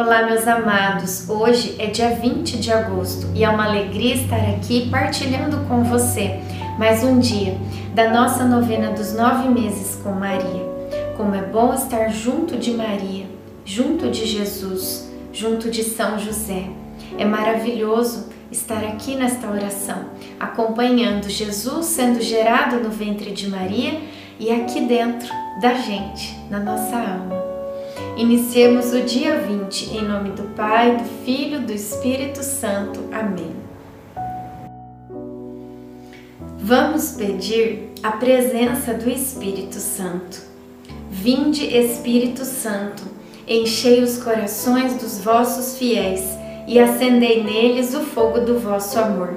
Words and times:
Olá, 0.00 0.22
meus 0.22 0.46
amados. 0.46 1.28
Hoje 1.28 1.74
é 1.76 1.86
dia 1.86 2.10
20 2.10 2.58
de 2.58 2.72
agosto 2.72 3.26
e 3.34 3.42
é 3.42 3.48
uma 3.48 3.66
alegria 3.66 4.14
estar 4.14 4.48
aqui 4.50 4.88
partilhando 4.88 5.66
com 5.66 5.82
você 5.82 6.38
mais 6.78 7.02
um 7.02 7.18
dia 7.18 7.58
da 7.96 8.08
nossa 8.08 8.44
novena 8.44 8.92
dos 8.92 9.12
nove 9.12 9.48
meses 9.48 10.00
com 10.00 10.12
Maria. 10.12 10.64
Como 11.16 11.34
é 11.34 11.42
bom 11.42 11.74
estar 11.74 12.10
junto 12.10 12.56
de 12.56 12.74
Maria, 12.74 13.26
junto 13.64 14.08
de 14.08 14.24
Jesus, 14.24 15.10
junto 15.32 15.68
de 15.68 15.82
São 15.82 16.16
José. 16.16 16.70
É 17.18 17.24
maravilhoso 17.24 18.28
estar 18.52 18.84
aqui 18.84 19.16
nesta 19.16 19.50
oração, 19.50 20.10
acompanhando 20.38 21.28
Jesus 21.28 21.86
sendo 21.86 22.22
gerado 22.22 22.76
no 22.76 22.90
ventre 22.90 23.32
de 23.32 23.48
Maria 23.48 24.00
e 24.38 24.48
aqui 24.52 24.80
dentro 24.82 25.28
da 25.60 25.74
gente, 25.74 26.38
na 26.48 26.60
nossa 26.60 26.96
alma. 26.96 27.47
Iniciemos 28.18 28.92
o 28.92 29.02
dia 29.02 29.38
20 29.38 29.96
em 29.96 30.02
nome 30.02 30.30
do 30.30 30.42
Pai, 30.56 30.96
do 30.96 31.04
Filho, 31.24 31.60
do 31.60 31.72
Espírito 31.72 32.42
Santo. 32.42 32.98
Amém. 33.12 33.54
Vamos 36.58 37.12
pedir 37.12 37.92
a 38.02 38.10
presença 38.10 38.92
do 38.92 39.08
Espírito 39.08 39.76
Santo. 39.76 40.42
Vinde, 41.08 41.64
Espírito 41.64 42.44
Santo, 42.44 43.04
enchei 43.46 44.02
os 44.02 44.20
corações 44.20 44.94
dos 44.94 45.20
vossos 45.20 45.78
fiéis 45.78 46.24
e 46.66 46.80
acendei 46.80 47.44
neles 47.44 47.94
o 47.94 48.00
fogo 48.00 48.40
do 48.40 48.58
vosso 48.58 48.98
amor. 48.98 49.32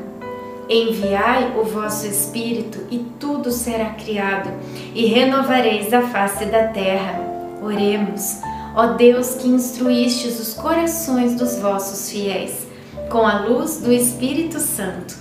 Enviai 0.67 1.55
o 1.55 1.65
vosso 1.65 2.07
Espírito 2.07 2.79
e 2.89 2.97
tudo 3.19 3.51
será 3.51 3.91
criado, 3.91 4.49
e 4.95 5.05
renovareis 5.05 5.93
a 5.93 6.01
face 6.01 6.45
da 6.45 6.69
terra. 6.69 7.29
Oremos. 7.61 8.41
Ó 8.73 8.93
Deus 8.93 9.35
que 9.35 9.49
instruístes 9.49 10.39
os 10.39 10.53
corações 10.53 11.35
dos 11.35 11.57
vossos 11.57 12.09
fiéis 12.09 12.67
com 13.09 13.27
a 13.27 13.41
luz 13.41 13.81
do 13.81 13.91
Espírito 13.91 14.59
Santo, 14.59 15.13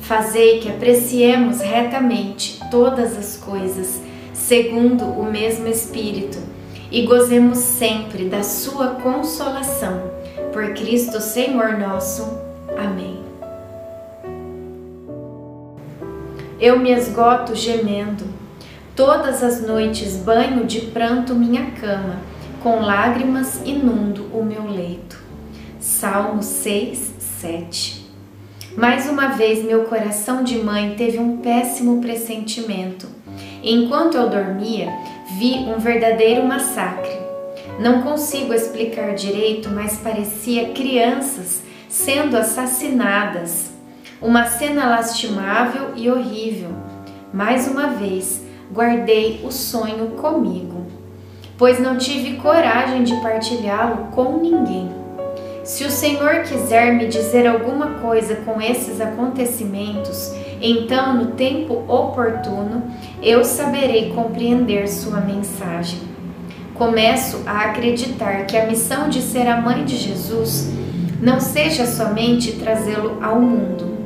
fazei 0.00 0.58
que 0.58 0.68
apreciemos 0.68 1.60
retamente 1.60 2.58
todas 2.68 3.16
as 3.16 3.36
coisas, 3.36 4.00
segundo 4.34 5.04
o 5.04 5.24
mesmo 5.24 5.68
Espírito, 5.68 6.38
e 6.90 7.02
gozemos 7.02 7.58
sempre 7.58 8.24
da 8.24 8.42
sua 8.42 8.96
consolação. 8.96 10.10
Por 10.52 10.74
Cristo 10.74 11.20
Senhor 11.20 11.78
nosso. 11.78 12.26
Amém. 12.76 13.20
Eu 16.58 16.80
me 16.80 16.90
esgoto 16.90 17.54
gemendo, 17.54 18.24
todas 18.96 19.44
as 19.44 19.64
noites 19.64 20.16
banho 20.16 20.64
de 20.64 20.80
pranto 20.86 21.34
minha 21.34 21.70
cama 21.72 22.35
com 22.66 22.80
lágrimas 22.80 23.60
inundo 23.64 24.28
o 24.36 24.42
meu 24.42 24.66
leito. 24.66 25.22
Salmo 25.78 26.42
6, 26.42 27.14
7. 27.20 28.10
Mais 28.76 29.08
uma 29.08 29.28
vez 29.28 29.64
meu 29.64 29.84
coração 29.84 30.42
de 30.42 30.58
mãe 30.58 30.96
teve 30.96 31.16
um 31.16 31.36
péssimo 31.36 32.00
pressentimento. 32.00 33.06
Enquanto 33.62 34.16
eu 34.16 34.28
dormia, 34.28 34.92
vi 35.38 35.58
um 35.58 35.78
verdadeiro 35.78 36.44
massacre. 36.44 37.16
Não 37.78 38.02
consigo 38.02 38.52
explicar 38.52 39.14
direito, 39.14 39.68
mas 39.68 39.98
parecia 39.98 40.70
crianças 40.70 41.62
sendo 41.88 42.36
assassinadas. 42.36 43.70
Uma 44.20 44.46
cena 44.46 44.88
lastimável 44.88 45.92
e 45.94 46.10
horrível. 46.10 46.70
Mais 47.32 47.68
uma 47.68 47.90
vez, 47.90 48.42
guardei 48.72 49.40
o 49.44 49.52
sonho 49.52 50.08
comigo 50.16 50.75
pois 51.58 51.80
não 51.80 51.96
tive 51.96 52.36
coragem 52.36 53.04
de 53.04 53.14
partilhá-lo 53.20 54.08
com 54.12 54.38
ninguém. 54.38 54.90
Se 55.64 55.84
o 55.84 55.90
Senhor 55.90 56.42
quiser 56.42 56.94
me 56.94 57.08
dizer 57.08 57.46
alguma 57.46 57.94
coisa 58.00 58.36
com 58.36 58.60
esses 58.60 59.00
acontecimentos, 59.00 60.32
então, 60.60 61.14
no 61.16 61.26
tempo 61.32 61.82
oportuno, 61.88 62.84
eu 63.22 63.44
saberei 63.44 64.12
compreender 64.12 64.88
sua 64.88 65.20
mensagem. 65.20 65.98
Começo 66.74 67.42
a 67.46 67.62
acreditar 67.62 68.46
que 68.46 68.56
a 68.56 68.66
missão 68.66 69.08
de 69.08 69.20
ser 69.20 69.48
a 69.48 69.60
mãe 69.60 69.84
de 69.84 69.96
Jesus 69.96 70.70
não 71.20 71.40
seja 71.40 71.86
somente 71.86 72.52
trazê-lo 72.52 73.18
ao 73.22 73.40
mundo. 73.40 73.96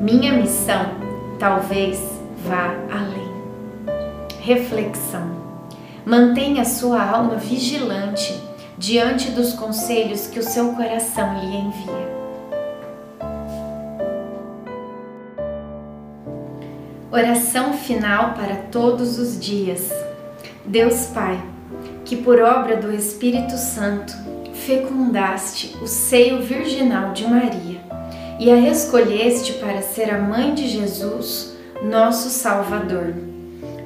Minha 0.00 0.32
missão 0.32 0.86
talvez 1.38 1.98
vá 2.46 2.74
além. 2.90 3.28
Reflexão. 4.40 5.49
Mantenha 6.04 6.64
sua 6.64 7.02
alma 7.02 7.36
vigilante 7.36 8.34
diante 8.78 9.30
dos 9.30 9.52
conselhos 9.52 10.26
que 10.26 10.38
o 10.38 10.42
seu 10.42 10.72
coração 10.72 11.38
lhe 11.38 11.56
envia. 11.56 12.20
Oração 17.12 17.74
final 17.74 18.32
para 18.32 18.56
todos 18.70 19.18
os 19.18 19.38
dias. 19.38 19.92
Deus 20.64 21.06
Pai, 21.06 21.42
que 22.04 22.16
por 22.16 22.40
obra 22.40 22.76
do 22.76 22.90
Espírito 22.90 23.56
Santo 23.58 24.14
fecundaste 24.54 25.76
o 25.82 25.86
seio 25.86 26.40
virginal 26.40 27.12
de 27.12 27.26
Maria 27.26 27.80
e 28.38 28.50
a 28.50 28.56
escolheste 28.56 29.54
para 29.54 29.82
ser 29.82 30.08
a 30.10 30.18
mãe 30.18 30.54
de 30.54 30.66
Jesus, 30.66 31.56
nosso 31.82 32.30
Salvador. 32.30 33.14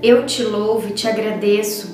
Eu 0.00 0.26
te 0.26 0.44
louvo 0.44 0.88
e 0.88 0.92
te 0.92 1.08
agradeço 1.08 1.93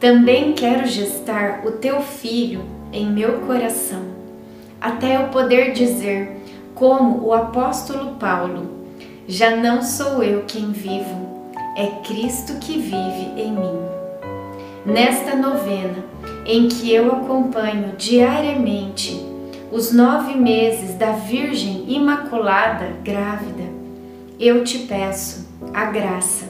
também 0.00 0.52
quero 0.52 0.86
gestar 0.86 1.66
o 1.66 1.72
teu 1.72 2.00
filho 2.00 2.62
em 2.92 3.06
meu 3.10 3.40
coração, 3.40 4.02
até 4.80 5.16
eu 5.16 5.28
poder 5.28 5.72
dizer, 5.72 6.36
como 6.74 7.26
o 7.26 7.34
apóstolo 7.34 8.14
Paulo: 8.14 8.70
Já 9.26 9.56
não 9.56 9.82
sou 9.82 10.22
eu 10.22 10.44
quem 10.46 10.70
vivo, 10.70 11.50
é 11.76 11.86
Cristo 12.06 12.54
que 12.60 12.78
vive 12.78 13.32
em 13.36 13.52
mim. 13.52 13.78
Nesta 14.86 15.34
novena, 15.34 16.04
em 16.46 16.68
que 16.68 16.92
eu 16.92 17.12
acompanho 17.12 17.94
diariamente 17.98 19.20
os 19.70 19.92
nove 19.92 20.34
meses 20.34 20.94
da 20.94 21.12
Virgem 21.12 21.84
Imaculada 21.88 22.92
grávida, 23.04 23.64
eu 24.38 24.62
te 24.62 24.78
peço 24.78 25.46
a 25.74 25.86
graça. 25.86 26.46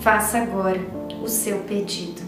Faça 0.00 0.38
agora 0.38 0.80
o 1.20 1.28
seu 1.28 1.58
pedido. 1.58 2.27